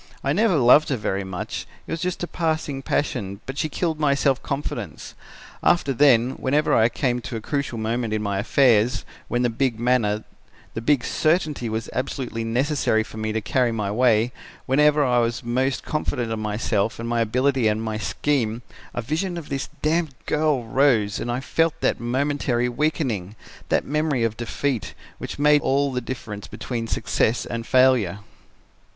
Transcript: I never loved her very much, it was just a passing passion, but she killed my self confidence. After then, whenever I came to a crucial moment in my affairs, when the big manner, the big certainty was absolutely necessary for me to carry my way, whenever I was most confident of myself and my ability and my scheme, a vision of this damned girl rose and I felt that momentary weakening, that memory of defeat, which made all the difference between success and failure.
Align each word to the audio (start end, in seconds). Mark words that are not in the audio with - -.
I 0.23 0.33
never 0.33 0.55
loved 0.55 0.89
her 0.89 0.97
very 0.97 1.23
much, 1.23 1.67
it 1.85 1.91
was 1.91 2.01
just 2.01 2.23
a 2.23 2.27
passing 2.27 2.81
passion, 2.81 3.39
but 3.45 3.59
she 3.59 3.69
killed 3.69 3.99
my 3.99 4.15
self 4.15 4.41
confidence. 4.41 5.13
After 5.61 5.93
then, 5.93 6.31
whenever 6.39 6.73
I 6.73 6.89
came 6.89 7.21
to 7.21 7.35
a 7.35 7.39
crucial 7.39 7.77
moment 7.77 8.11
in 8.11 8.23
my 8.23 8.39
affairs, 8.39 9.05
when 9.27 9.43
the 9.43 9.49
big 9.51 9.79
manner, 9.79 10.23
the 10.73 10.81
big 10.81 11.03
certainty 11.05 11.69
was 11.69 11.87
absolutely 11.93 12.43
necessary 12.43 13.03
for 13.03 13.17
me 13.17 13.31
to 13.31 13.41
carry 13.41 13.71
my 13.71 13.91
way, 13.91 14.31
whenever 14.65 15.05
I 15.05 15.19
was 15.19 15.43
most 15.43 15.83
confident 15.83 16.31
of 16.31 16.39
myself 16.39 16.97
and 16.97 17.07
my 17.07 17.21
ability 17.21 17.67
and 17.67 17.79
my 17.79 17.99
scheme, 17.99 18.63
a 18.95 19.03
vision 19.03 19.37
of 19.37 19.49
this 19.49 19.69
damned 19.83 20.15
girl 20.25 20.63
rose 20.63 21.19
and 21.19 21.31
I 21.31 21.41
felt 21.41 21.79
that 21.81 21.99
momentary 21.99 22.67
weakening, 22.67 23.35
that 23.69 23.85
memory 23.85 24.23
of 24.23 24.35
defeat, 24.35 24.95
which 25.19 25.37
made 25.37 25.61
all 25.61 25.91
the 25.91 26.01
difference 26.01 26.47
between 26.47 26.87
success 26.87 27.45
and 27.45 27.67
failure. 27.67 28.21